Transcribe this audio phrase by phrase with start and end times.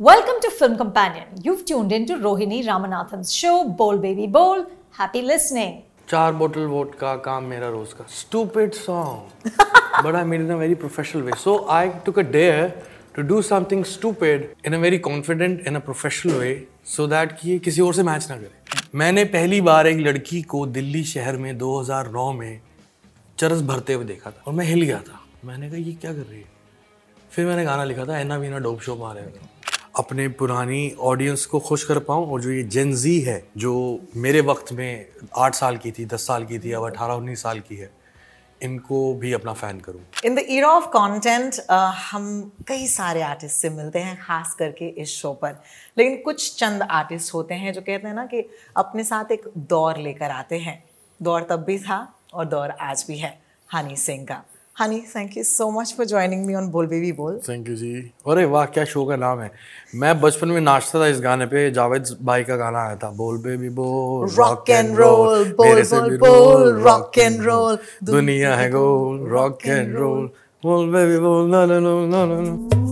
[0.00, 1.26] Welcome to Film Companion.
[1.44, 4.64] You've tuned into Rohini Ramanathan's show, Bowl Baby Bowl.
[4.98, 5.74] Happy listening.
[6.08, 9.50] चार बोतल vote का काम मेरा रोज का। Stupid song
[10.04, 12.68] but I made in a very professional way so I took a dare
[13.16, 16.52] to do something stupid in a very confident in a professional way
[16.96, 20.42] so that कि ये किसी और से मैच ना करे। मैंने पहली बार एक लड़की
[20.42, 22.60] को दिल्ली शहर में 2009 में
[23.38, 26.18] चरस भरते हुए देखा था और मैं हिल गया था। मैंने कहा ये क्या कर
[26.18, 26.52] रही है?
[27.30, 29.22] फिर मैंने गाना लिखा था एना वीना डोप शो मारे
[29.98, 32.30] अपने पुरानी ऑडियंस को खुश कर पाऊँ?
[32.32, 36.44] और जो ये जेनजी है, जो मेरे वक्त में आठ साल की थी, दस साल
[36.44, 37.90] की थी, अब अठारह उन्नीस साल की है,
[38.62, 41.54] इनको भी अपना फ़ैन करूँ। In the era of content
[42.10, 45.56] हम कई सारे आर्टिस्ट से मिलते हैं, खास करके इस शो पर।
[45.98, 49.98] लेकिन कुछ चंद आर्टिस्ट होते हैं जो कहते हैं ना कि अपने साथ एक दौर
[49.98, 50.82] लेकर आते हैं।
[51.20, 51.98] दौर तब भी था
[52.34, 53.38] और दौर आज भी है,
[53.74, 54.42] हनी सिंह का।
[54.80, 57.92] Honey thank you so much for joining me on Bol baby Bol thank you ji
[58.30, 59.50] अरे वाह क्या शो का नाम है।
[60.02, 63.38] मैं बचपन में नाचता था इस गाने पे जावेद भाई का गाना आया था बोल
[63.42, 69.66] बेबी बोल रॉक एंड रोल बोल बोल बोल रॉक एंड रोल दुनिया है गोल rock
[69.66, 70.30] and roll
[70.64, 72.82] Bol baby Bol ना ना ना ना ना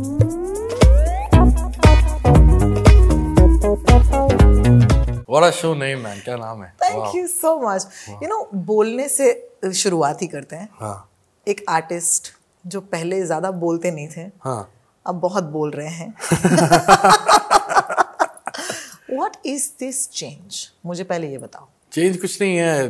[5.33, 6.69] What a show name man क्या नाम है?
[6.83, 7.87] Thank you so much
[8.23, 9.33] you know बोलने से
[9.75, 11.12] शुरुआत ही करते हैं। हाँ।
[11.47, 12.33] एक आर्टिस्ट
[12.65, 14.73] जो पहले ज़्यादा बोलते नहीं थे हाँ।
[15.07, 16.15] अब बहुत बोल रहे हैं।
[19.11, 22.89] व्हाट इज़ दिस चेंज मुझे पहले ये बताओ। चेंज कुछ नहीं है।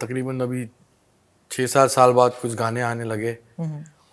[0.00, 0.68] तकरीबन अभी
[1.50, 3.36] छः सात साल बाद कुछ गाने आने लगे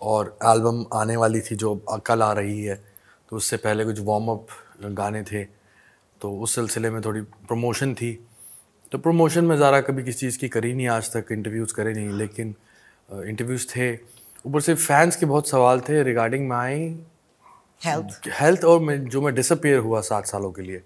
[0.02, 1.74] और एल्बम आने वाली थी जो
[2.06, 2.76] कल आ रही है।
[3.30, 4.46] तो उससे पहले कुछ वार्म अप
[4.92, 5.44] गाने थे।
[6.20, 8.12] तो उस सिलसिले में थोड़ी प्रमोशन थी।
[8.92, 12.18] तो प्रमोशन में ज़रा कभी किसी चीज़ की करी नहीं आज तक इंटरव्यूज़ करे नहीं
[12.18, 12.54] लेकिन
[13.10, 13.92] इंटरव्यूज़ थे।
[14.44, 16.80] ऊपर से फैंस के बहुत सवाल थे रिगार्डिंग माई
[17.80, 20.82] हेल्थ हेल्थ और मैं जो मैं डिसअपियर हुआ सात सालों के लिए।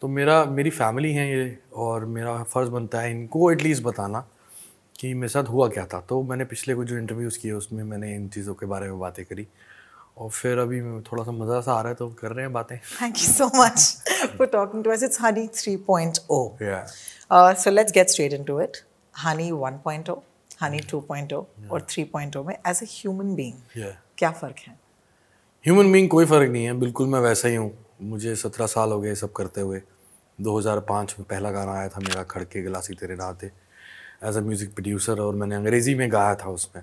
[0.00, 4.24] तो मेरा मेरी फैमिली है ये और मेरा फ़र्ज़ बनता है इनको एटलीस्ट बताना
[5.00, 8.14] कि मेरे साथ हुआ क्या था। तो मैंने पिछले कुछ जो इंटरव्यूज़ किए उसमें मैंने
[8.14, 9.46] इन चीज़ों के बारे में बातें करी।
[10.18, 12.76] और फिर अभी थोड़ा सा मज़ा सा आ रहा है तो कर रहे हैं बातें।
[12.76, 16.86] Thank you so much for talking to us it's Honey 3.0 Yeah.
[17.30, 18.82] uh, so let's get straight into it.
[19.14, 20.16] Honey 1.0
[20.60, 23.84] Honey 2.0 और 3.0 में एज अ ह्यूमन बीइंग
[24.18, 24.78] क्या फ़र्क है?
[25.64, 27.70] ह्यूमन बींग कोई फ़र्क नहीं है बिल्कुल मैं वैसा ही हूँ।
[28.02, 29.80] मुझे सत्रह साल हो गए सब करते हुए।
[30.38, 33.50] 2005 में पहला गाना आया था मेरा खड़के गिलासी तेरे नाते
[34.24, 36.82] एज अ म्यूज़िक प्रोड्यूसर और मैंने अंग्रेज़ी में गाया था उसमें।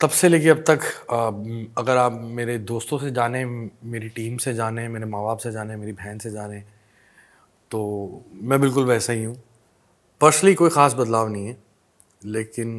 [0.00, 0.80] तब से लेके अब तक
[1.10, 5.52] अ, अगर आप मेरे दोस्तों से जाने मेरी टीम से जाने मेरे माँ बाप से
[5.52, 6.62] जाने मेरी बहन से जाने
[7.70, 7.80] तो
[8.42, 9.36] मैं बिल्कुल वैसा ही हूँ।
[10.20, 11.56] पर्सनली कोई ख़ास बदलाव नहीं है।
[12.24, 12.70] लेकिन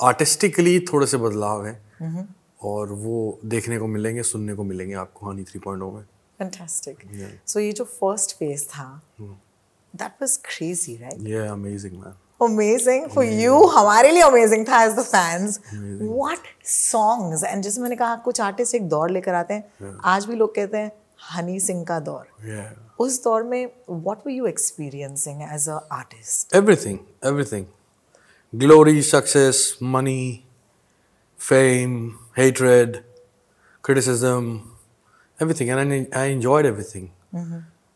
[0.00, 5.44] आर्टिस्टिकली थोड़े से बदलाव हैं। और वो देखने को मिलेंगे सुनने को मिलेंगे आपको हानि
[5.44, 6.02] थ्री पॉइंट में।
[6.38, 6.98] फैंटास्टिक
[7.46, 13.24] सो ये जो फ़र्स्ट फ़ेज़ था दैट वाज क्रेजी राइट ये amazing man amazing for
[13.24, 18.40] you हमारे लिए अमेजिंग था as the fans what songs and जैसे मैंने कहा कुछ
[18.40, 20.00] आर्टिस्ट एक दौर लेकर आते हैं। Yeah.
[20.04, 20.92] आज भी लोग कहते हैं
[21.32, 22.98] हनी सिंह का दौर। Yeah.
[22.98, 26.98] उस दौर में what were you experiencing as a artist everything
[27.30, 27.64] everything.
[28.54, 30.44] Glory success money
[31.38, 31.96] fame
[32.38, 33.02] hatred
[33.84, 34.44] criticism
[35.40, 35.70] everything.
[35.70, 37.08] And i, I enjoyed everything.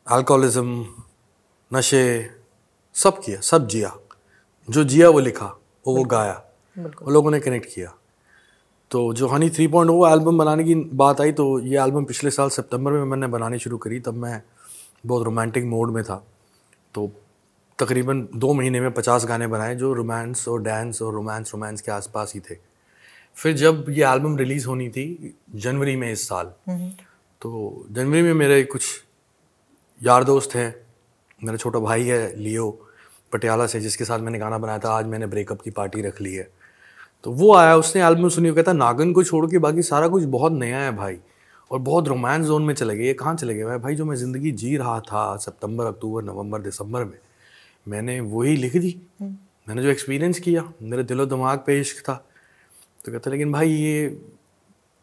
[0.06, 0.84] Alcoholism
[1.72, 2.30] नशे
[2.94, 3.96] सब किया सब जिया।
[4.70, 5.46] जो जिया वो लिखा
[5.86, 6.42] वो वो गाया।
[6.78, 7.94] वो लोगों ने कनेक्ट किया।
[8.90, 12.30] तो जो हनी थ्री पॉइंट वो एल्बम बनाने की बात आई तो ये एल्बम पिछले
[12.30, 14.42] साल सितंबर में मैंने बनानी शुरू करी तब मैं
[15.06, 16.26] बहुत रोमांटिक मोड में था।
[16.94, 17.10] तो
[17.80, 21.92] तकरीबन दो महीने में पचास गाने बनाए जो रोमांस और डांस और रोमांस रोमांस के
[21.92, 22.56] आसपास ही थे।
[23.36, 26.52] फिर जब ये एल्बम रिलीज़ होनी थी जनवरी में इस साल
[27.42, 28.86] तो जनवरी में मेरे कुछ
[30.00, 30.74] यार दोस्त हैं
[31.44, 32.70] मेरा छोटा भाई है लियो
[33.32, 36.34] पटियाला से जिसके साथ मैंने गाना बनाया था आज मैंने ब्रेकअप की पार्टी रख ली
[36.34, 36.48] है।
[37.24, 40.52] तो वो आया उसने एल्बम सुनी कहता नागन को छोड़ के बाकी सारा कुछ बहुत
[40.52, 41.18] नया है भाई
[41.70, 43.78] और बहुत रोमांस जोन में चले गए ये कहाँ चले गए?
[43.78, 47.18] भाई जो मैं ज़िंदगी जी रहा था सितंबर अक्टूबर नवंबर दिसंबर में
[47.86, 52.14] मैंने वही लिख दी। मैंने जो एक्सपीरियंस किया मेरे दिलो दिमाग पे इश्क था।
[53.04, 54.20] तो कहता लेकिन भाई ये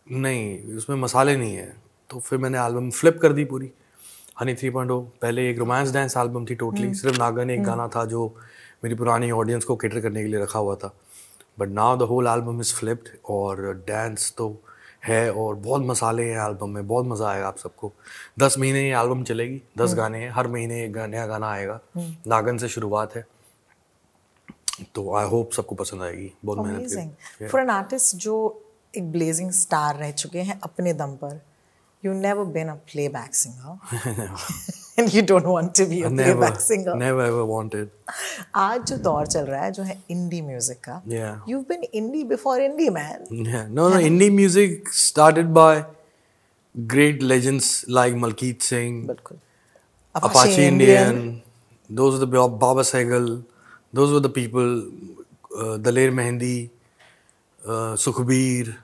[0.07, 1.75] नहीं उसमें मसाले नहीं है।
[2.09, 3.71] तो फिर मैंने एल्बम फ्लिप कर दी पूरी।
[4.39, 4.91] हनी थ्री पॉइंट
[5.21, 8.27] पहले एक रोमांस डांस एल्बम थी टोटली सिर्फ़ नागन एक गाना था जो
[8.83, 10.93] मेरी पुरानी ऑडियंस को कैटर करने के लिए रखा हुआ था।
[11.59, 14.49] But now the whole album is flipped और डांस तो
[15.03, 17.91] है और बहुत मसाले हैं एल्बम में बहुत मज़ा आएगा आप सबको।
[18.39, 22.57] दस महीने ये एल्बम चलेगी दस गाने हैं हर महीने एक नया गाना आएगा। नागन
[22.57, 23.25] से शुरुआत है।
[24.95, 28.63] तो आई होप सबको पसंद आएगी बहुत मेहनत फॉर एन आर्टिस्ट जो
[28.97, 31.39] एक ब्लेजिंग स्टार रह चुके हैं अपने दम पर
[32.06, 33.72] You've never been a playback singer.
[34.98, 36.94] and you don't want to be a never, playback singer.
[37.02, 37.90] never ever wanted.
[38.62, 41.36] आज जो दौर चल रहा है जो है इंडी म्यूजिक का Yeah.
[41.52, 43.22] You've been indie before indie man.
[43.52, 43.68] Yeah.
[43.78, 44.00] No, no.
[44.10, 45.84] Indie music started by
[46.94, 47.70] great legends
[48.00, 49.38] like Malkeet Singh, बिल्कुल
[50.14, 51.22] Apache, Indian.
[51.98, 53.28] Those were the Ba- Baba Sehgal.
[54.00, 54.74] Those were the people.
[55.62, 56.70] Uh, Daler Mehendi,
[57.64, 58.74] uh, Sukhbir,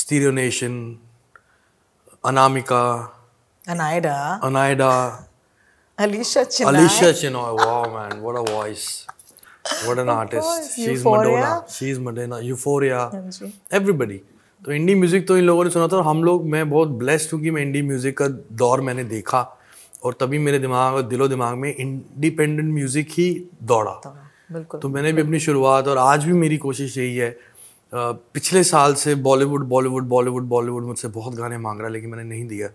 [0.00, 0.76] Stereo Nation,
[2.27, 2.83] Anamika
[3.67, 4.89] Anaida Anaida
[5.97, 8.83] Alisha Chinai Alisha Chinai wow man what a voice
[9.83, 12.99] what an artist she is Madonna she is Madonna euphoria
[13.73, 14.17] everybody
[14.61, 17.33] तो indie music तो इन लोगों ने सुना था और हम लोग मैं बहुत ब्लेस्ड
[17.33, 18.27] हूँ कि मैं इंडी म्यूज़िक का
[18.63, 19.41] दौर मैंने देखा
[20.03, 23.29] और तभी मेरे दिमाग और दिलो दिमाग में इंडिपेंडेंट म्यूज़िक ही
[23.63, 23.91] दौड़ा।
[24.81, 27.37] तो मैंने भी अपनी शुरुआत और आज भी मेरी कोशिश यही है
[27.91, 32.23] पिछले साल से बॉलीवुड बॉलीवुड बॉलीवुड बॉलीवुड मुझसे बहुत गाने मांग रहा है लेकिन मैंने
[32.25, 32.67] नहीं दिया।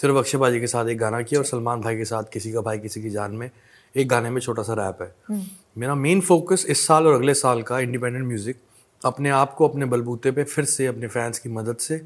[0.00, 2.60] सिर्फ़ अक्षय बाजी के साथ एक गाना किया और सलमान भाई के साथ किसी का
[2.60, 3.50] भाई किसी की जान में
[3.94, 5.44] एक गाने में छोटा सा रैप है।
[5.78, 8.60] मेरा मेन फोकस इस साल और अगले साल का इंडिपेंडेंट म्यूज़िक
[9.02, 12.00] अपने आप को अपने बलबूते पे फिर से अपने फैंस की मदद से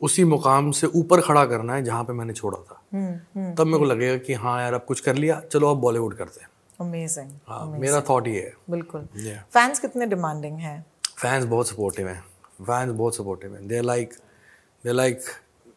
[0.00, 2.80] उसी मुकाम से ऊपर खड़ा करना है जहाँ पे मैंने छोड़ा था।
[3.54, 6.40] तब मेरे को लगेगा कि हाँ यार अब कुछ कर लिया चलो अब बॉलीवुड करते
[6.40, 6.48] हैं।
[6.80, 9.38] अमेजिंग हाँ मेरा थॉट ये है। बिल्कुल। Yeah.
[9.54, 10.84] फैंस कितने डिमांडिंग हैं?
[11.16, 12.20] फैंस बहुत सपोर्टिव हैं।
[12.60, 14.12] फैंस बहुत सपोर्टिव हैं। They like
[14.84, 15.20] they like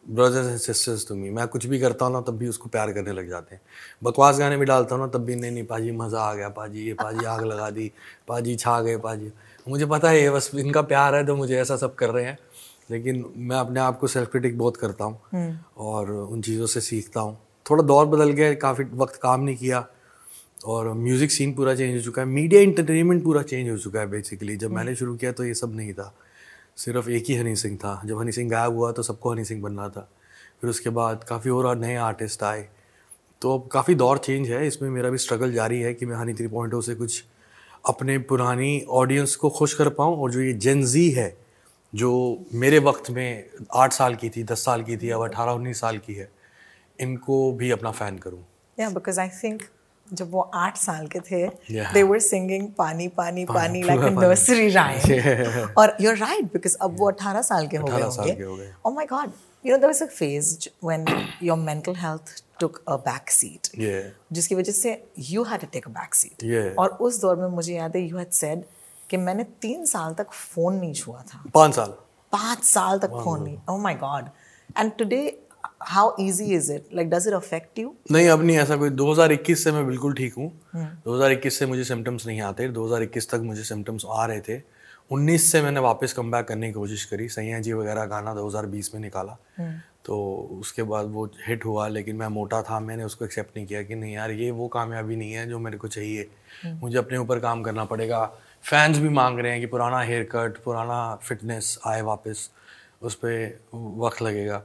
[0.06, 2.92] brothers and sisters to me मैं कुछ भी करता हूँ ना तब भी उसको प्यार
[2.92, 3.60] करने लग जाते हैं।
[4.04, 6.86] बकवास गाने भी डालता हूँ ना तब भी नहीं नहीं पाजी मज़ा आ गया पाजी
[6.86, 7.90] ये पाजी आग लगा दी
[8.28, 9.32] पाजी छा गए पाजी।
[9.68, 12.38] मुझे पता है ये बस इनका प्यार है तो मुझे ऐसा सब कर रहे हैं।
[12.90, 17.20] लेकिन मैं अपने आप को सेल्फ क्रिटिक बहुत करता हूँ। और उन चीज़ों से सीखता
[17.20, 17.36] हूँ।
[17.66, 19.86] थोड़ा दौर बदल गया काफ़ी वक्त काम नहीं किया।
[20.66, 24.06] और म्यूज़िक सीन पूरा चेंज हो चुका है। मीडिया इंटरटेनमेंट पूरा चेंज हो चुका है
[24.06, 26.12] बेसिकली जब मैंने शुरू किया तो ये सब नहीं था।
[26.76, 29.62] सिर्फ़ एक ही हनी सिंह था। जब हनी सिंह गायब हुआ तो सबको हनी सिंह
[29.62, 30.08] बनना था।
[30.60, 32.68] फिर उसके बाद काफ़ी और नए आर्टिस्ट आए।
[33.42, 36.34] तो अब काफ़ी दौर चेंज है। इसमें मेरा भी स्ट्रगल जारी है कि मैं हनी
[36.34, 37.24] थ्री पॉइंट से कुछ
[37.88, 41.36] अपने पुरानी ऑडियंस को खुश कर पाऊँ और जो ये जेन जी है
[41.92, 42.10] जो
[42.54, 43.44] मेरे वक्त में
[43.74, 46.30] आठ साल की थी दस साल की थी अब अठारह उन्नीस साल की है
[46.98, 48.44] इनको भी अपना फ़ैन करूँ।
[48.78, 49.62] या बिकॉज़ आई थिंक
[50.12, 51.46] जब वो आठ साल के थे
[51.94, 56.76] दे वर सिंगिंग पानी पानी पानी लाइक अ नर्सरी राइम और यू आर राइट बिकॉज़
[56.82, 59.06] अब वो 18 साल के हो गए 18 साल के हो होंगे गए। oh my
[59.12, 59.32] god
[59.66, 60.50] you know there was a phase
[60.88, 61.06] when
[61.48, 64.00] your mental health took a back seat ये
[64.32, 64.96] जिसकी वजह से
[65.30, 66.74] you had to take a back seat Yeah.
[66.78, 68.62] और उस दौर में मुझे याद है you had said
[69.10, 71.94] कि मैंने तीन साल तक फ़ोन नहीं छुआ था पाँच साल
[72.32, 74.30] पाँच साल तक फ़ोन नहीं oh my god
[74.80, 75.24] and today
[75.92, 77.90] how easy is it like does it affect you?
[78.12, 80.50] नहीं अब नहीं ऐसा कोई 2021 से मैं बिल्कुल ठीक हूँ।
[81.04, 84.60] 2021 से मुझे सिम्टम्स नहीं आते 2021 तक मुझे सिम्टम्स आ रहे थे।
[85.10, 88.94] 19 से मैंने वापस कम बैक करने की कोशिश करी सैया जी वगैरह गाना 2020
[88.94, 89.36] में निकाला।
[90.04, 90.18] तो
[90.60, 93.94] उसके बाद वो हिट हुआ लेकिन मैं मोटा था मैंने उसको एक्सेप्ट नहीं किया कि
[93.94, 96.28] नहीं यार ये वो कामयाबी नहीं है जो मेरे को चाहिए।
[96.66, 98.24] मुझे अपने ऊपर काम करना पड़ेगा।
[98.64, 102.50] फैंस भी मांग रहे हैं कि पुराना हेयर कट पुराना फिटनेस आए वापस
[103.02, 104.62] उस पर वक्त लगेगा।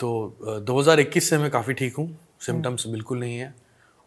[0.00, 3.54] तो अ, 2021 से मैं काफ़ी ठीक हूँ। सिम्टम्स बिल्कुल नहीं है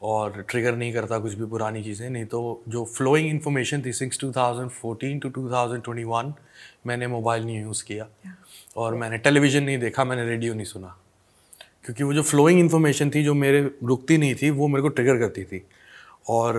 [0.02, 4.20] और ट्रिगर नहीं करता कुछ भी पुरानी चीज़ें नहीं तो जो फ्लोइंग इन्फॉर्मेशन थी सिक्स
[4.20, 6.34] 2014 टू 2021
[6.88, 8.08] मैंने मोबाइल नहीं यूज़ किया।
[8.78, 10.98] और मैंने टेलीविज़न नहीं देखा मैंने रेडियो नहीं सुना।
[11.86, 15.18] क्योंकि वो जो फ्लोइंग इन्फॉर्मेशन थी जो मेरे रुकती नहीं थी वो मेरे को ट्रिगर
[15.18, 15.66] करती थी।
[16.30, 16.56] और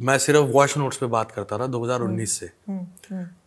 [0.00, 2.50] मैं सिर्फ़ वॉइस नोट्स पे बात करता था 2019 से।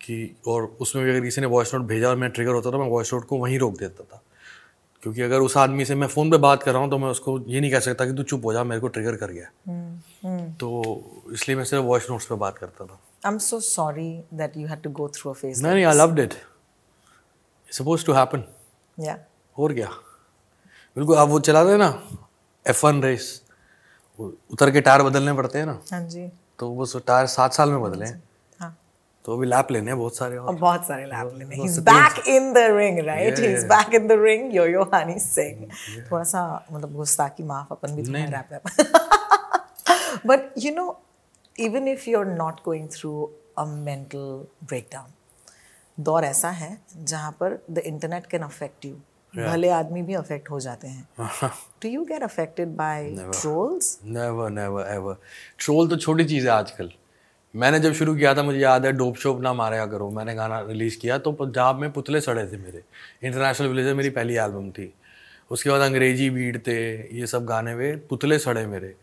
[0.02, 2.78] कि और उसमें भी अगर किसी ने वॉइस नोट भेजा और मैं ट्रिगर होता था
[2.78, 4.24] मैं वॉइस नोट को वहीं रोक देता था।
[5.04, 7.40] क्योंकि अगर उस आदमी से मैं फ़ोन पे बात कर रहा हूँ तो मैं उसको
[7.48, 9.50] ये नहीं कह सकता कि तू चुप हो जा मेरे को ट्रिगर कर गया।
[10.60, 10.70] तो
[11.34, 14.10] इसलिए मैं सिर्फ़ वॉइस नोट्स पे बात करता था। I'm so sorry
[14.42, 15.62] that you had to go through a phase.
[15.64, 16.34] नहीं नहीं I loved it
[17.70, 18.44] suppose to happen
[18.98, 19.18] Yeah.
[19.58, 19.88] और क्या?
[20.98, 21.90] बिल्कुल आप वो चलाते हैं ना
[22.66, 23.26] एफ़ वन रेस
[24.20, 26.28] उतर के टायर बदलने पड़ते हैं ना। हाँ जी।
[26.60, 28.22] तो वो टायर सात साल में बदले हाँ।
[29.28, 32.52] तो अभी लैप लेने बहुत सारे और। बहुत सारे लैप तो लेने ही। Back in
[32.54, 35.66] the ring right he is back in the ring yo yo Honey Singh
[36.12, 40.86] थोड़ा सा मतलब गुस्सा की माफ़ अपन भी थोड़ा rap rap but you know
[41.56, 43.12] even if you are not going through
[43.58, 45.12] a mental breakdown
[45.98, 48.96] दौर ऐसा है जहाँ पर the internet can affect you
[49.34, 51.08] भले आदमी भी अफेक्ट हो जाते हैं।
[51.84, 53.10] Do you get affected by
[53.42, 55.18] trolls never never ever
[55.60, 56.92] troll तो छोटी चीज़ है आजकल।
[57.58, 60.60] मैंने जब शुरू किया था मुझे याद है डोप शोप ना मारा करो मैंने गाना
[60.62, 62.84] रिलीज़ किया तो पंजाब में पुतले सड़े थे मेरे
[63.24, 64.94] इंटरनेशनल विलेजर मेरी पहली एल्बम थी।
[65.52, 66.80] उसके बाद अंग्रेज़ी बीट थे
[67.18, 68.94] ये सब गाने में पुतले सड़े मेरे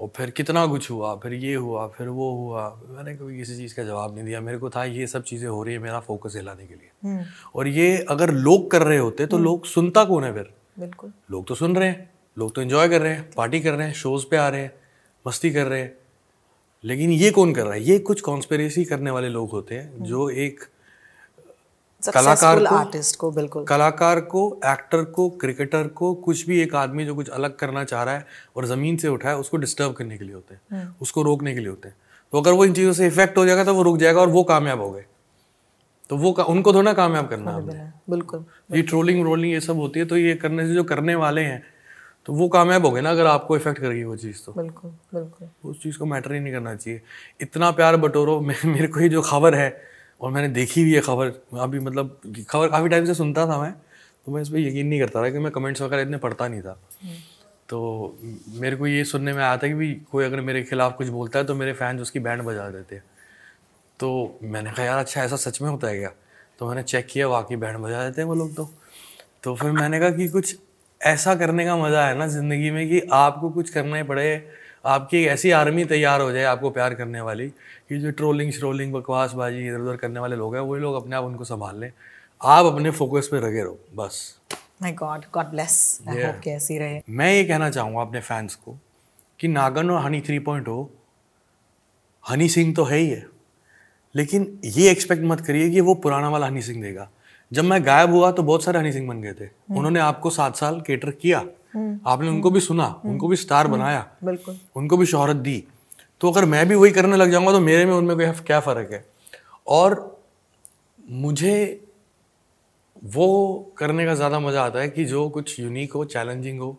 [0.00, 3.74] और फिर कितना कुछ हुआ फिर ये हुआ फिर वो हुआ मैंने कभी किसी चीज़
[3.76, 6.36] का जवाब नहीं दिया। मेरे को था ये सब चीज़ें हो रही है मेरा फोकस
[6.36, 10.32] हिलाने के लिए। और ये अगर लोग कर रहे होते तो लोग सुनता कौन है
[10.34, 10.50] फिर?
[10.78, 13.86] बिल्कुल। लोग तो सुन रहे हैं लोग तो इन्जॉय कर रहे हैं पार्टी कर रहे
[13.86, 14.72] हैं शोज़ पे आ रहे हैं
[15.26, 15.92] मस्ती कर रहे हैं।
[16.84, 17.82] लेकिन ये कौन कर रहा है?
[17.82, 20.60] ये कुछ कॉन्स्पेरेसी करने वाले लोग होते हैं जो एक
[22.14, 27.04] कलाकार को- आर्टिस्ट को बिल्कुल। कलाकार को एक्टर को क्रिकेटर को कुछ भी एक आदमी
[27.04, 28.26] जो कुछ अलग करना चाह रहा है
[28.56, 31.60] और ज़मीन से उठा है उसको डिस्टर्ब करने के लिए होते हैं। उसको रोकने के
[31.60, 31.96] लिए होते हैं।
[32.32, 34.44] तो अगर वो इन चीज़ों से इफ़ेक्ट हो जाएगा तो वो रुक जाएगा और वो
[34.44, 35.04] कामयाब हो गए।
[36.08, 38.44] तो वो उनको थोड़ा कामयाब करना है। बिल्कुल।
[38.76, 41.73] ये ट्रोलिंग रोलिंग ये सब होती है तो ये करने से जो करने वाले हैं
[42.26, 45.70] तो वो कामयाब हो गए ना अगर आपको इफ़ेक्ट करेगी वो चीज़ तो। बिल्कुल बिल्कुल।
[45.70, 47.00] उस चीज़ को मैटर ही नहीं करना चाहिए।
[47.40, 49.82] इतना प्यार बटोरो मेरे को ये जो खबर है
[50.20, 53.72] और मैंने देखी हुई है खबर अभी मतलब खबर काफ़ी टाइम से सुनता था मैं
[54.26, 56.62] तो मैं इस पर यकीन नहीं करता था कि मैं कमेंट्स वगैरह इतने पढ़ता नहीं
[56.62, 56.78] था।
[57.68, 61.08] तो मेरे को ये सुनने में आया था कि भी कोई अगर मेरे खिलाफ कुछ
[61.08, 63.04] बोलता है तो मेरे फैंस उसकी बैंड बजा देते हैं।
[64.00, 66.10] तो मैंने कहा यार अच्छा ऐसा सच में होता है क्या?
[66.58, 68.70] तो मैंने चेक किया वाकई बैंड बजा देते हैं वो लोग तो।
[69.42, 70.56] तो फिर मैंने कहा कि कुछ
[71.04, 74.26] ऐसा करने का मज़ा है ना ज़िंदगी में कि आपको कुछ करना ही पड़े
[74.86, 78.92] आपकी एक ऐसी आर्मी तैयार हो जाए आपको प्यार करने वाली कि जो ट्रोलिंग श्रोलिंग
[78.92, 81.90] बकवासबाजी इधर उधर करने वाले लोग हैं वही लोग अपने आप उनको संभाल लें।
[82.40, 84.38] आप अपने फोकस पे लगे रहो बस।
[84.82, 85.76] My god god bless
[86.08, 88.76] I hope कि ऐसे रहे। मैं ये कहना चाहूँगा अपने फैंस को
[89.40, 90.90] कि नागन और हनी थ्री पॉइंट हो
[92.24, 93.26] हनी सिंह तो है ही है
[94.14, 97.08] लेकिन ये एक्सपेक्ट मत करिए कि वो पुराना वाला हनी सिंह देगा।
[97.54, 100.56] जब मैं गायब हुआ तो बहुत सारे हनी सिंह बन गए थे। उन्होंने आपको सात
[100.56, 101.38] साल केटर किया।
[102.06, 105.62] आपने उनको भी सुना उनको भी स्टार बनाया। बिल्कुल। उनको भी शोहरत दी।
[106.20, 108.92] तो अगर मैं भी वही करने लग जाऊँगा तो मेरे में उनमें कोई क्या फ़र्क
[108.92, 109.04] है?
[109.66, 110.20] और
[111.10, 111.80] मुझे
[113.14, 113.26] वो
[113.78, 116.76] करने का ज़्यादा मज़ा आता है कि जो कुछ यूनिक हो चैलेंजिंग हो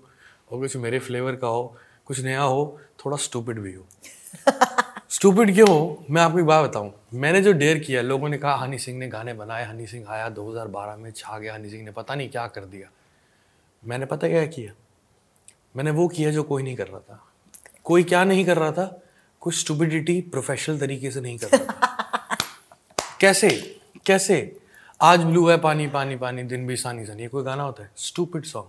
[0.51, 3.85] और कुछ मेरे फ्लेवर का हो कुछ नया हो थोड़ा स्टूपिड भी हो।
[5.09, 6.05] स्टूपिड क्यों हो?
[6.09, 9.07] मैं आपको एक बात बताऊँ। मैंने जो डेयर किया लोगों ने कहा हनी सिंह ने
[9.07, 12.47] गाने बनाए हनी सिंह आया 2012 में छा गया हनी सिंह ने पता नहीं क्या
[12.47, 12.89] कर दिया।
[13.85, 14.73] मैंने पता क्या किया?
[15.75, 17.27] मैंने वो किया जो कोई नहीं कर रहा था।
[17.83, 19.01] कोई क्या नहीं कर रहा था?
[19.39, 22.37] कोई स्टूपिडिटी प्रोफेशनल तरीके से नहीं कर रहा था।
[23.19, 23.79] कैसे?
[24.05, 24.59] कैसे?
[25.01, 27.91] आज ब्लू है पानी पानी पानी दिन भी सानी सानी ये कोई गाना होता है?
[27.97, 28.67] Stupid song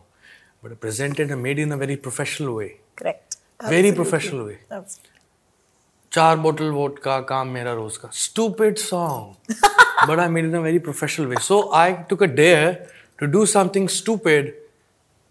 [0.65, 4.59] but presented made in a very professional way correct very professional way
[6.13, 9.55] चार बोतल वोट का काम मेरा रोज का। Stupid song
[10.09, 12.73] but I made in a very professional way so I took a dare
[13.21, 14.55] to do something stupid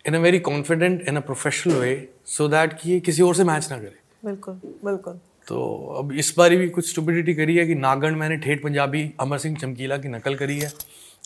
[0.06, 1.94] in a very confident in a professional way
[2.28, 5.58] so that कि ये किसी और से मैच ना करे। बिल्कुल बिल्कुल। तो
[6.00, 9.58] अब इस बार भी कुछ स्टुपिडिटी करी है कि नागण मैंने ठेठ पंजाबी अमर सिंह
[9.58, 10.72] चमकीला की नकल करी है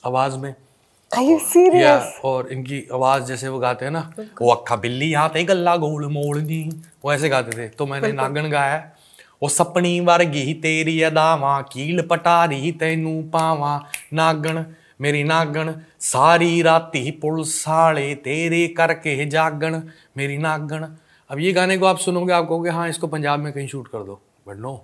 [0.06, 0.54] आवाज़ में।
[1.12, 5.44] सीरियस या और इनकी आवाज़ जैसे वो गाते हैं ना वो अक्खा बिल्ली यहाँ ते
[5.44, 6.64] गल्ला गोल मोड़ दी
[7.06, 8.99] वो ऐसे गाते थे। तो मैंने नागण गाया। है
[9.43, 13.81] ਉਹ ਸਪਣੀ ਵਰਗੀ ਤੇਰੀ ਅਦਾਵਾਂ ਕੀਲ ਪਟਾਰੀ ਤੈਨੂੰ ਪਾਵਾਂ
[14.15, 14.63] ਨਾਗਣ
[15.01, 19.81] ਮੇਰੀ ਨਾਗਣ ਸਾਰੀ ਰਾਤੀ ਪੁਲਿਸ ਵਾਲੇ तेरे करके जागण
[20.19, 20.85] मेरी नागण
[21.31, 24.03] अब ये गाने को आप सुनोगे आप कहोगे हाँ इसको पंजाब में कहीं शूट कर
[24.05, 24.75] दो but no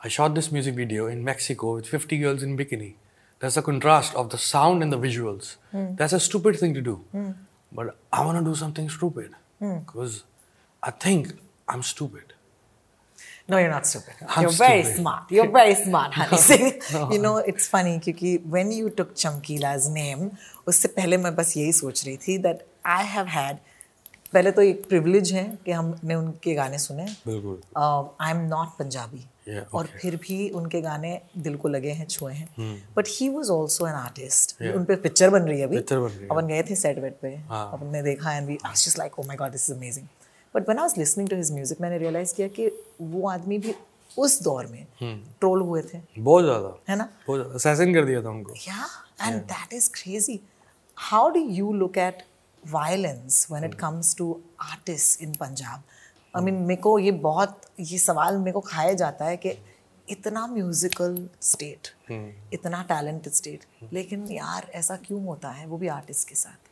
[0.00, 2.94] I shot this music video in Mexico with 50 girls in bikini.
[3.40, 5.56] There's a contrast of the sound and the visuals.
[5.72, 6.94] That's a stupid thing to do.
[7.72, 10.22] But I want to do something stupid because
[10.82, 11.32] I think
[11.68, 12.34] I'm stupid.
[13.51, 14.27] No, you're not stupid.
[14.27, 14.99] I'm you're very stupid.
[15.01, 15.31] smart.
[15.31, 16.41] You're very smart, Honey.
[16.47, 16.71] Singh.
[17.13, 20.29] You know, it's funny क्योंकि when you took Chamkila's name,
[20.67, 22.55] उससे पहले मैं बस यही सोच रही थी that
[22.87, 23.55] I have had
[24.33, 27.61] पहले तो एक privilege है कि हमने उनके गाने सुने। बिल्कुल।
[28.21, 32.33] I am not Punjabi Yeah, और फिर भी उनके गाने दिल को लगे हैं छुए
[32.33, 32.49] हैं।
[32.97, 36.07] But he was also an artist उन पे पिक्चर बन रही है अभी। Picture बन
[36.07, 38.73] रही है। अपन गए थे सेट वेट पे। हाँ। अपन ने देखा and we I
[38.97, 40.07] like oh my god this is amazing
[40.55, 42.67] but when I was listening to his music मैंने रियलाइज़ किया कि
[43.01, 43.75] वो आदमी भी
[44.17, 44.85] उस दौर में
[45.39, 47.09] ट्रोल हुए थे। बहुत ज़्यादा। है ना?
[47.27, 48.89] बहुत असैसिन कर दिया था उनको। Yeah,
[49.27, 50.41] and that is crazy.
[50.97, 52.23] How do you look at
[52.63, 54.25] violence when it comes to
[54.65, 55.85] artists in Punjab?
[56.33, 59.57] I mean, मेरे को ये बहुत ये सवाल मेरे को खाया जाता है कि
[60.07, 61.87] इतना म्यूजिकल स्टेट
[62.53, 65.65] इतना टैलेंटेड स्टेट लेकिन यार ऐसा क्यों होता है?
[65.67, 66.69] वो भी आर्टिस्ट के साथ।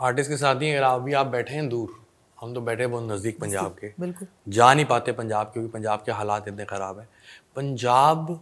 [0.00, 2.00] आर्टिस्ट के साथ ही अगर आप भी आप बैठे हैं दूर
[2.42, 6.12] हम तो बैठे बहुत नज़दीक पंजाब के। बिल्कुल। जा नहीं पाते पंजाब क्योंकि पंजाब के
[6.12, 7.08] हालात इतने ख़राब हैं।
[7.56, 8.38] पंजाब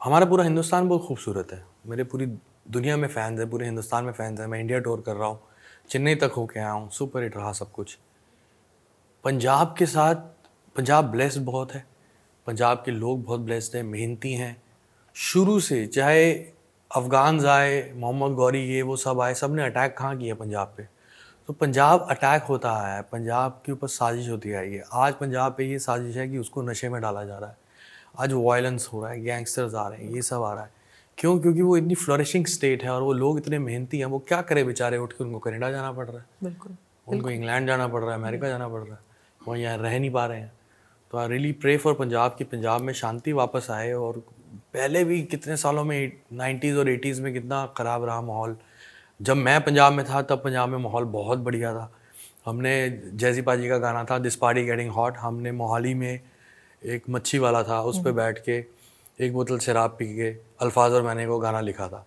[0.00, 2.26] हमारा पूरा हिंदुस्तान बहुत खूबसूरत है। मेरे पूरी
[2.70, 5.40] दुनिया में फ़ैन्स हैं पूरे हिंदुस्तान में फ़ैन्स हैं। मैं इंडिया टूर कर रहा हूँ
[5.90, 7.96] चेन्नई तक होके आया हूँ सुपर हिट रहा सब कुछ।
[9.24, 10.14] पंजाब के साथ
[10.76, 11.84] पंजाब ब्लेस्ड बहुत है।
[12.46, 14.56] पंजाब के लोग बहुत ब्लेस्ड हैं मेहनती हैं।
[15.16, 16.32] शुरू से चाहे
[16.90, 20.97] अफ़गान्स आए मोहम्मद गौरी ये वो सब आए सबने अटैक कहाँ किया पंजाब पे?
[21.48, 25.54] तो पंजाब अटैक होता आया है पंजाब के ऊपर साजिश होती आई है आज पंजाब
[25.58, 27.56] पे ये साजिश है कि उसको नशे में डाला जा रहा है।
[28.18, 30.70] आज वायलेंस हो रहा है गैंगस्टर्स आ रहे हैं ये सब आ रहा है।
[31.18, 31.38] क्यों?
[31.38, 34.64] क्योंकि वो इतनी फ्लरिशिंग स्टेट है और वो लोग इतने मेहनती हैं वो क्या करे
[34.64, 35.24] बेचारे उठ के?
[35.24, 36.76] उनको कनाडा जाना पड़ रहा है। बिल्कुल
[37.06, 39.00] उनको इंग्लैंड जाना पड़ रहा है अमेरिका जाना पड़ रहा है।
[39.48, 40.52] वो यहाँ रह नहीं पा रहे हैं।
[41.12, 44.22] तो I really pray for Punjab कि पंजाब में शांति वापस आए और
[44.74, 48.56] पहले भी कितने सालों में नाइन्टीज़ और एटीज़ में कितना ख़राब रहा माहौल।
[49.20, 51.90] जब मैं पंजाब में था तब पंजाब में माहौल बहुत बढ़िया था।
[52.46, 52.72] हमने
[53.14, 56.20] जैसी पाजी का गाना था दिस पार्टी गेटिंग हॉट हमने मोहाली में
[56.82, 58.64] एक मच्छी वाला था उस पर बैठ के
[59.24, 60.28] एक बोतल शराब पी के
[60.62, 62.04] अल्फाज और मैंने वो गाना लिखा था।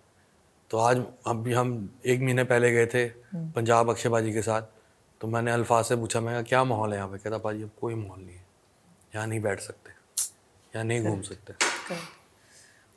[0.72, 4.62] तो आज अभी हम एक महीने पहले गए थे पंजाब अक्षय बाजी के साथ
[5.22, 7.18] तो मैंने अल्फाज से पूछा मैं क्या माहौल है यहाँ पे?
[7.18, 8.46] कहता पाजी अब कोई माहौल नहीं है।
[9.15, 9.91] यहाँ नहीं बैठ सकते।
[10.75, 11.53] यहाँ नहीं घूम सकते।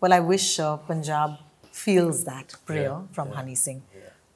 [0.02, 1.36] Well, I wish uh, Punjab
[1.72, 3.82] feels that prayer from Honey Singh.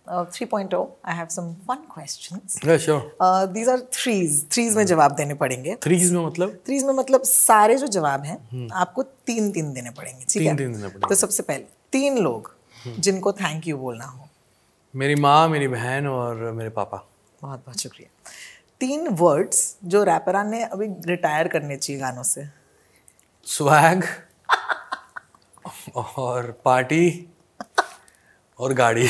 [0.09, 2.57] Uh, 3.0, I have some fun questions.
[2.57, 3.01] Yeah, sure.
[3.23, 4.49] Uh, these are threes.
[4.49, 5.75] Threes में जवाब देने पड़ेंगे.
[5.75, 6.59] थ्रीज में मतलब?
[6.67, 10.49] थ्रीज में मतलब सारे जो जवाब हैं आपको तीन तीन देने पड़ेंगे ठीक है?
[10.49, 12.55] तीन-तीन देने पड़ेंगे। तो सबसे पहले तीन लोग
[12.99, 14.29] जिनको थैंक यू बोलना हो।
[14.97, 17.07] मेरी माँ मेरी बहन और मेरे पापा।
[17.43, 18.31] बहुत बहुत शुक्रिया।
[18.81, 22.47] तीन वर्ड्स जो रैपरान ने अभी रिटायर करने चाहिए गानों से।
[23.45, 24.05] स्वैग
[25.97, 27.29] और पार्टी
[28.59, 29.09] और गाड़ी।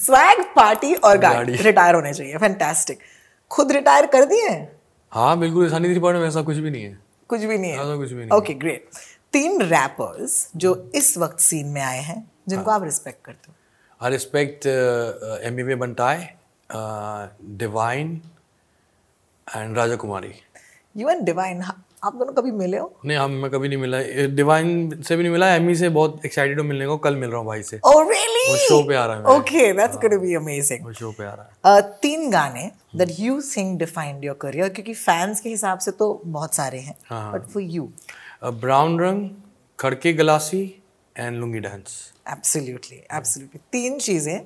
[0.00, 2.36] स्वैग पार्टी और गाड़ी। रिटायर होने चाहिए.
[2.38, 2.98] फैंटास्टिक
[3.50, 4.48] खुद रिटायर कर दिए
[5.12, 5.38] हाँ?
[5.38, 5.66] बिल्कुल.
[5.66, 6.98] ईशानी त्रिपाठी में ऐसा कुछ भी नहीं है.
[7.28, 8.88] कुछ भी नहीं ऐसा है कुछ भी नहीं ओके ग्रेट
[9.32, 13.54] तीन रैपर्स जो इस वक्त सीन में आए हैं जिनको हाँ। आप रिस्पेक्ट करते हो.
[14.00, 16.30] Uh, uh, MBB Bantai,
[16.70, 18.20] uh, Divine,
[19.48, 20.32] and Raja Kumari.
[20.96, 23.00] You and Divine आप दोनों कभी मिले हो?
[23.04, 24.00] नहीं हम मैं कभी नहीं मिला.
[24.26, 26.96] डिवाइन से भी नहीं मिला एमी से बहुत एक्साइटेड हूँ मिलने को.
[26.96, 27.80] कल मिल रहा हूँ भाई से.
[27.84, 31.10] ओह रियली वो show पे आ रहा है okay that's gonna be amazing वो शो
[31.18, 35.48] पे आ रहा है। तीन गाने that you think defined your career क्योंकि फैंस के
[35.48, 36.96] हिसाब से तो बहुत सारे हैं।
[37.32, 37.92] बट फॉर यू
[38.44, 39.30] ब्राउन रंग
[39.78, 40.62] खड़के glassy
[41.16, 42.00] and lungi dance
[42.32, 44.40] absolutely absolutely तीन चीज़ें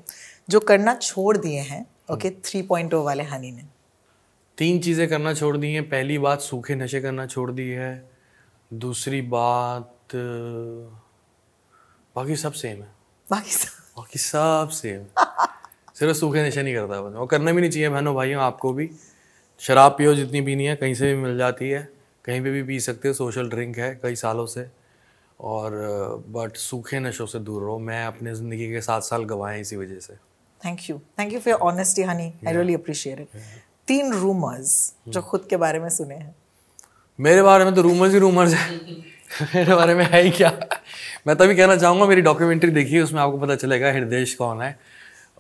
[0.51, 3.65] जो करना छोड़ दिए हैं ओके 3.0 वाले हनी ने।
[4.59, 7.91] तीन चीज़ें करना छोड़ दी हैं। पहली बात सूखे नशे करना छोड़ दी है।
[8.71, 10.15] दूसरी बात
[12.17, 12.89] बाकी सब सेम है।
[13.27, 15.05] बाकी सब बाकी सब सेम
[15.99, 18.91] सिर्फ़ सूखे नशे नहीं करता बस वो करना भी नहीं चाहिए बहनों भाइयों आपको भी।
[19.61, 21.81] शराब पियो जितनी पीनी है कहीं से भी मिल जाती है।
[22.25, 24.67] कहीं पे भी पी सकते हो सोशल ड्रिंक है कई सालों से।
[25.41, 25.73] और
[26.29, 29.99] बट सूखे नशों से दूर रहो। मैं अपने ज़िंदगी के सात साल गंवाए इसी वजह
[30.01, 30.15] से।
[30.63, 33.29] Thank you thank you for your honesty Honey I really appreciate it
[33.89, 34.73] तीन रूमर्स
[35.09, 36.35] जो खुद के बारे में सुने हैं।
[37.19, 38.79] मेरे बारे में तो रूमर्स ही रूमर्स है।
[39.55, 40.53] मेरे बारे में है ही क्या?
[41.27, 44.79] मैं तभी कहना चाहूँगा, मेरी डॉक्यूमेंट्री देखिए उसमें आपको पता चलेगा हृदय कौन है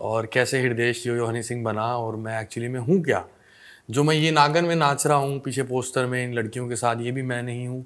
[0.01, 3.25] और कैसे हृदय यो यो हनी सिंह बना और मैं एक्चुअली में हूँ क्या?
[3.91, 6.97] जो मैं ये नागन में नाच रहा हूँ, पीछे पोस्टर में इन लड़कियों के साथ,
[7.01, 7.85] ये भी मैं नहीं हूँ।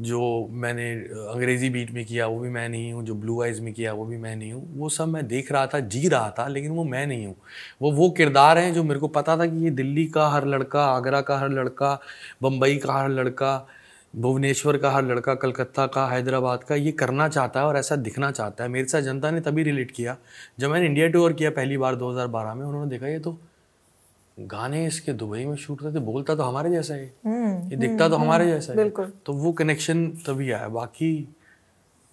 [0.00, 3.72] जो मैंने अंग्रेज़ी बीट में किया, वो भी मैं नहीं हूँ। जो ब्लू आइज़ में
[3.74, 6.46] किया, वो भी मैं नहीं हूँ। वो सब मैं देख रहा था, जी रहा था,
[6.48, 7.34] लेकिन वो मैं नहीं हूँ।
[7.82, 10.84] वो वो किरदार हैं जो मेरे को पता था कि ये दिल्ली का हर लड़का,
[10.86, 11.98] आगरा का हर लड़का
[12.42, 13.66] बम्बई का हर लड़का
[14.14, 18.30] भुवनेश्वर का हर लड़का कलकत्ता का हैदराबाद का ये करना चाहता है और ऐसा दिखना
[18.30, 20.16] चाहता है। मेरे साथ जनता ने तभी रिलेट किया
[20.60, 23.38] जब मैंने इंडिया टूर किया पहली बार 2012 में। उन्होंने देखा ये तो
[24.38, 27.04] गाने इसके दुबई में शूट करते बोलता तो हमारे जैसा है।
[27.70, 28.88] ये दिखता तो हमारे जैसा है।
[29.26, 31.12] तो वो कनेक्शन तभी आया। बाकी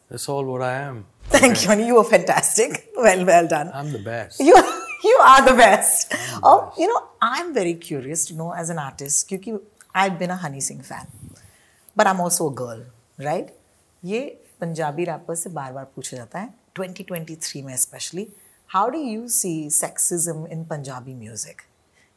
[0.09, 0.97] that's all what I am.
[1.33, 2.73] Thank you you are fantastic
[3.05, 4.41] well well done I'm the best.
[4.49, 4.57] You
[5.05, 6.13] you are the best.
[6.49, 9.57] Oh, you know, I'm very curious to know as an artist क्योंकि
[10.01, 11.05] I've been a Honey Singh fan,
[11.97, 12.85] but I am also girl
[13.23, 13.55] right
[14.03, 14.19] ये
[14.61, 18.27] Punjabi wrapper से बार बार पूछा जाता है 2023 में specially
[18.69, 21.61] how do you see sexism in Punjabi music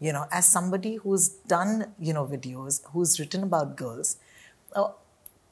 [0.02, 4.16] you know as somebody who is done you know videos who is written about girls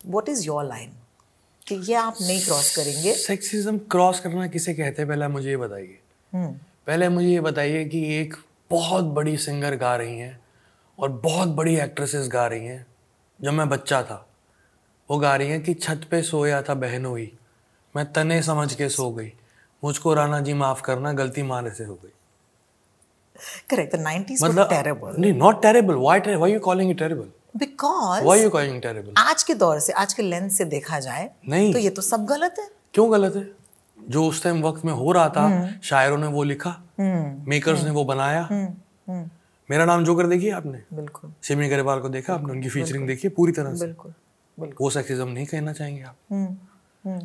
[0.06, 0.92] what is your line
[1.66, 5.08] कि ये आप नहीं क्रॉस करेंगे। सेक्सिज्म क्रॉस करना किसे कहते हैं?
[5.08, 5.98] पहले मुझे ये बताइए।
[6.34, 8.34] पहले मुझे ये बताइए कि एक
[8.70, 10.38] बहुत बड़ी सिंगर गा रही हैं
[10.98, 12.86] और बहुत बड़ी एक्ट्रेसेस गा रही हैं।
[13.42, 14.28] जब मैं बच्चा था
[15.10, 17.38] वो गा रही हैं कि छत पे सोया था बहनोई
[17.96, 19.32] मैं तने समझ के सो गई।
[19.84, 22.12] मुझको राना जी माफ़ करना गलती मारे से हो गई।
[23.70, 25.18] करेक्ट द 90s were मतलब terrible.
[25.18, 25.94] नहीं not terrible
[26.94, 31.78] terrible because terrible आज के दौर से आज के लेंस से देखा जाए नहीं। तो
[31.78, 33.50] ये तो सब गलत है। क्यों गलत है?
[34.08, 36.82] जो उस टाइम वक्त में हो रहा था हम्म। शायरों ने वो लिखा
[37.48, 38.48] मेकर्स ने वो बनाया।
[39.70, 40.82] मेरा नाम जोकर देखिए आपने?
[40.92, 42.52] बिल्कुल। शिवनी गरेवाल को देखा आपने?
[42.52, 43.86] उनकी फीचरिंग देखी पूरी तरह से?
[43.86, 44.12] बिल्कुल
[44.58, 46.16] बिल्कुल। वो सेक्सिज्म नहीं कहना चाहेंगे आप?
[46.32, 46.56] हम्म,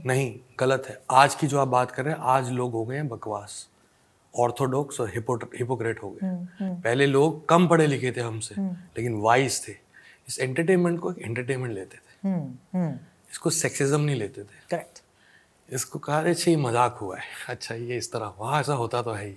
[0.06, 2.96] नहीं गलत है। आज की जो आप बात कर रहे हैं आज लोग हो गए
[2.96, 3.68] हैं बकवास।
[4.34, 9.68] ऑर्थोडॉक्स और हिपोक्रेट हो गए। हम्म, पहले लोग कम पढ़े लिखे थे हमसे लेकिन वाइज
[9.68, 9.72] थे।
[10.28, 12.92] इस एंटरटेनमेंट को एक एंटरटेनमेंट लेते थे। हम्म,
[13.32, 15.02] इसको सेक्सिज्म नहीं लेते थे। करेक्ट
[15.70, 19.12] इसको कहा अच्छा ये मज़ाक हुआ है। अच्छा ये इस तरह वहाँ ऐसा होता तो
[19.12, 19.36] है ही।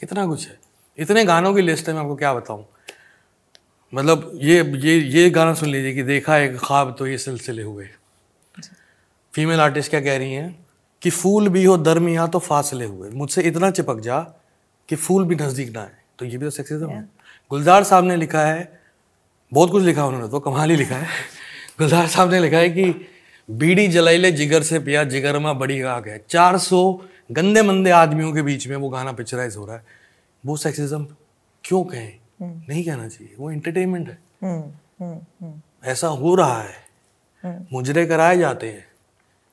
[0.00, 0.58] कितना कुछ है।
[0.98, 2.64] इतने गानों की लिस्ट है मैं आपको क्या बताऊँ?
[3.92, 7.88] मतलब ये ये ये गाना सुन लीजिए कि देखा एक ख्वाब तो ये सिलसिले हुए।
[9.34, 10.66] फीमेल आर्टिस्ट क्या कह रही हैं
[11.02, 14.18] कि फूल भी हो दरमिया तो फासले हुए। मुझसे इतना चिपक जा
[14.88, 17.02] कि फूल भी नज़दीक ना आए। तो ये भी तो सेक्सिज्म है।
[17.50, 18.80] गुलजार साहब ने लिखा है
[19.52, 21.08] बहुत कुछ लिखा उन्होंने तो कमाल ही लिखा है।
[21.78, 23.08] गुलजार साहब ने लिखा है कि
[23.48, 26.92] बीड़ी जलाइले जिगर से पिया जिगर में बड़ी आग है। चार सौ
[27.32, 30.00] गंदे मंदे आदमियों के बीच में वो गाना पिक्चराइज हो रहा है।
[30.46, 31.06] वो सेक्सिज्म
[31.64, 32.18] क्यों कहें?
[32.42, 34.18] नहीं कहना चाहिए वो एंटरटेनमेंट है।
[35.84, 38.86] ऐसा हो रहा है। मुजरे कराए जाते हैं।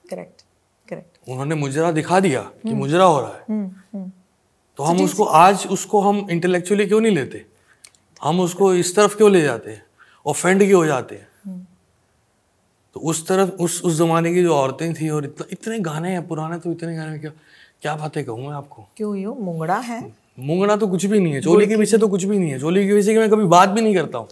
[0.10, 0.42] करेक्ट
[0.88, 4.10] करेक्ट उन्होंने मुजरा दिखा दिया कि मुजरा हो रहा है।
[4.78, 7.46] तो हम उसको आज उसको हम इंटेलेक्चुअली क्यों नहीं लेते?
[8.22, 9.84] हम उसको इस तरफ़ क्यों ले जाते हैं?
[10.26, 11.28] ऑफेंड क्यों हो जाते हैं?
[12.96, 16.60] तो उस तरफ़ उस उस जमाने की जो औरतें थी और इतने गाने हैं पुराने
[16.60, 17.32] तो इतने गाने क्या
[17.82, 18.88] क्या बातें कहूँ मैं आपको?
[18.98, 20.02] क्यों यूँ मुंगड़ा है?
[20.40, 22.88] मुंगना तो कुछ भी नहीं है चोली के पीछे तो कुछ भी नहीं है। चोली
[22.88, 24.28] के पीछे की मैं कभी बात भी नहीं करता हूँ।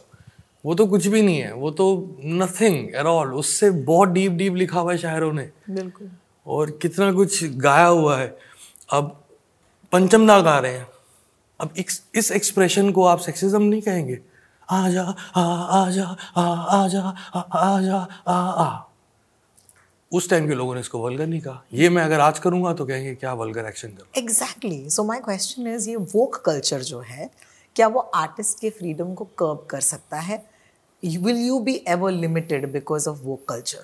[0.65, 4.55] वो तो कुछ भी नहीं है वो तो नथिंग एट ऑल उससे बहुत डीप डीप
[4.55, 6.09] लिखा हुआ है शायरों ने। बिल्कुल।
[6.45, 8.37] और कितना कुछ गाया हुआ है।
[8.93, 9.15] अब
[9.91, 10.87] पंचमदा गा रहे हैं।
[11.59, 14.19] अब इस इस एक्सप्रेशन को आप सेक्सिज्म नहीं कहेंगे।
[14.69, 15.03] आ जा
[15.35, 17.01] आ आ जा आ आ जा
[17.35, 18.86] आ आ जा आ आ।
[20.11, 22.85] उस टाइम के लोगों ने इसको वल्गर नहीं कहा। ये मैं अगर आज करूँगा तो
[22.85, 27.29] कहेंगे क्या वल्गर एक्शन कर exactly so my question is ये वोक कल्चर जो है
[27.75, 30.45] क्या वो आर्टिस्ट के फ्रीडम को कर्ब कर सकता है?
[31.05, 33.83] Will you be ever limited because of woke culture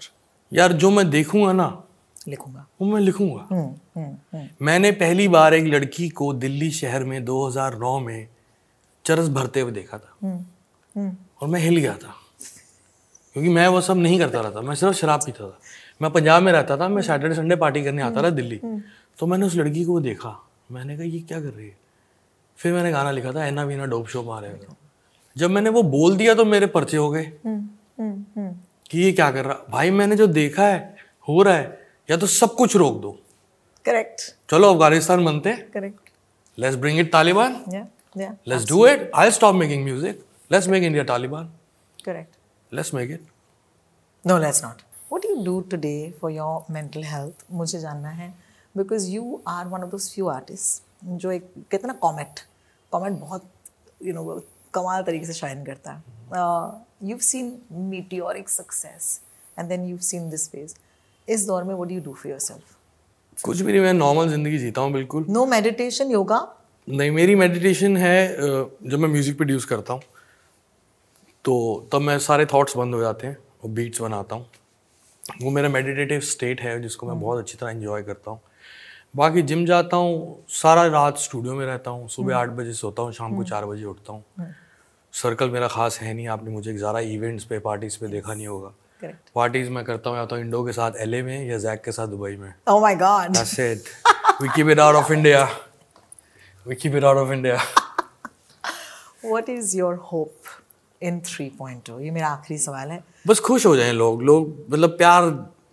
[0.53, 1.83] यार जो मैं देखूँगा ना
[2.27, 7.03] लिखूँगा। वो मैं लिखूँगा। हम्म, हम्म, हम्म। मैंने पहली बार एक लड़की को दिल्ली शहर
[7.03, 8.27] में 2009 में
[9.05, 10.55] चरस भरते हुए देखा था। हुँ,
[10.97, 11.29] हुँ.
[11.41, 12.15] और मैं हिल गया था।
[13.33, 15.59] क्योंकि मैं वो सब नहीं करता रहता मैं सिर्फ़ शराब पीता था।
[16.01, 18.59] मैं पंजाब में रहता था मैं सैटरडे संडे पार्टी करने आता था दिल्ली।
[19.19, 20.35] तो मैंने उस लड़की को देखा।
[20.71, 21.77] मैंने कहा ये क्या कर रही है?
[22.59, 24.75] फिर मैंने गाना लिखा था एना वीना डोप शो मारेगा
[25.35, 29.57] जब मैंने वो बोल दिया तो मेरे पर्चे हो गए। कि ये क्या कर रहा?
[29.69, 30.95] भाई मैंने जो देखा है
[31.27, 33.17] हो रहा है या तो सब कुछ रोक दो।
[33.85, 36.09] करेक्ट चलो अफ़गानिस्तान बनते हैं। Correct
[36.57, 37.61] let's bring it Taliban
[38.17, 41.53] let's do it I stop making music let's make India Taliban
[42.05, 42.35] correct
[42.71, 43.31] let's make it
[44.25, 44.81] No, let's not.
[45.33, 47.43] You do today for your mental health?
[47.51, 48.33] मुझे जानना है
[48.75, 50.81] because you are one of those few artists
[51.21, 52.39] जो एक कहते ना comet
[52.91, 53.47] comet बहुत
[54.05, 54.23] you know
[54.73, 57.51] कमाल तरीके से शाइन करता है। You seen
[57.89, 59.19] meteoric success
[59.59, 60.75] and then you seen this phase
[61.27, 62.63] इस दौर में what do you do for yourself?
[63.43, 66.47] कुछ भी नहीं मैं नॉर्मल ज़िंदगी जीता हूँ बिल्कुल। नो मेडिटेशन योगा
[66.87, 70.01] नहीं मेरी मेडिटेशन है जब मैं म्यूज़िक प्रोड्यूस करता हूँ
[71.45, 71.53] तो
[71.93, 74.45] तब मैं सारे थॉट्स बंद हो जाते हैं और बीट्स बनाता हूँ।
[75.41, 78.39] वो मेरा मेडिटेटिव स्टेट है जिसको मैं बहुत अच्छी तरह एंजॉय करता हूँ
[79.15, 83.11] बाकी जिम जाता हूँ सारा रात स्टूडियो में रहता हूँ सुबह आठ बजे सोता हूँ
[83.13, 84.53] शाम को चार बजे उठता हूँ
[85.13, 88.73] सर्कल मेरा खास है नहीं आपने मुझे ज़्यादा इवेंट्स पे पार्टीज़ पे देखा नहीं होगा
[89.35, 92.07] पार्टीज़ मैं करता हूँ या तो इंडो के साथ एलए में या जैक के साथ
[92.07, 92.53] दुबई में
[92.95, 93.35] God.
[93.35, 93.89] That's it.
[94.41, 95.47] We keep it out of India.
[96.65, 97.61] We keep it out of India.
[99.25, 100.62] What is your hope
[101.03, 101.99] in 3.0?
[102.01, 105.23] ये मेरा आखिरी सवाल है। बस खुश हो जाएँ लोग। लोग मतलब प्यार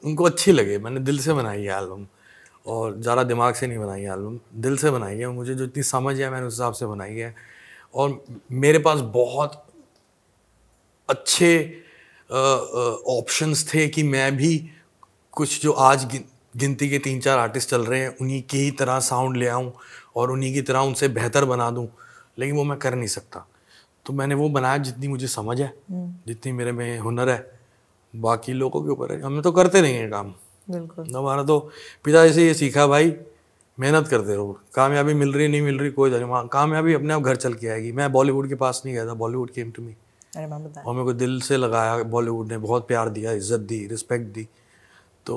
[0.04, 2.06] उनको अच्छी लगे। मैंने दिल से बनाई है एल्बम
[2.66, 5.82] और ज़्यादा दिमाग से नहीं बनाई है एल्बम दिल से बनाई है। मुझे जो इतनी
[5.82, 7.34] समझ है मैंने उस हिसाब से बनाई है।
[7.94, 9.62] और मेरे पास बहुत
[11.08, 11.52] अच्छे
[12.30, 14.56] ऑप्शंस थे कि मैं भी
[15.32, 16.24] कुछ जो आज गिन,
[16.56, 19.72] गिनती के तीन चार आर्टिस्ट चल रहे हैं उन्हीं की ही तरह साउंड ले आऊँ
[20.16, 21.86] और उन्हीं की तरह उनसे बेहतर बना दूँ।
[22.38, 23.46] लेकिन वो मैं कर नहीं सकता।
[24.06, 27.38] तो मैंने वो बनाया जितनी मुझे समझ है जितनी मेरे में हुनर है।
[28.14, 30.32] बाकी लोगों के ऊपर है। हम तो करते रहेंगे काम।
[30.68, 31.58] बिल्कुल। हमारा तो
[32.04, 33.14] पिताजी से ये सीखा भाई
[33.78, 37.36] मेहनत करते रहो। कामयाबी मिल रही नहीं मिल रही कोई नहीं कामयाबी अपने आप घर
[37.36, 39.94] चल के आएगी। मैं बॉलीवुड के पास नहीं गया था। बॉलीवुड केम टू मी
[40.36, 44.46] और मेरे को दिल से लगाया बॉलीवुड ने। बहुत प्यार दिया इज़्ज़त दी रिस्पेक्ट दी।
[45.26, 45.36] तो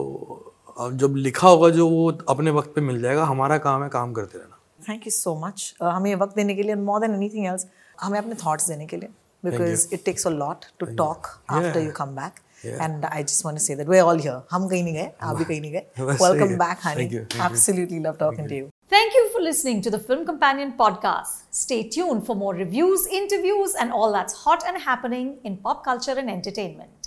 [0.78, 4.13] अब जब लिखा होगा जो वो अपने वक्त पे मिल जाएगा हमारा काम है काम
[4.13, 7.65] करते रहना। थैंक यू सो मच हमें वक्त देने के लिए मोर देन एनीथिंग एल्स
[8.01, 9.10] हमें अपने थॉट्स देने के लिए
[9.45, 13.58] because it takes a lot to talk after you come back and I just want
[13.58, 15.71] to say that we are all here हम कहीं नहीं गए आप भी कहीं नहीं
[15.71, 17.06] गए वेलकम है। Back Honey.
[17.45, 21.38] Absolutely love talking to you Thank you for listening to the Film Companion podcast.
[21.60, 26.15] Stay tuned for more reviews, interviews, and all that's hot and happening in pop culture
[26.23, 27.02] and entertainment.